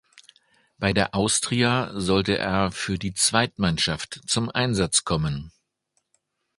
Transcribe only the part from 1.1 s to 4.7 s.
Austria sollte er für die Zweitmannschaft zum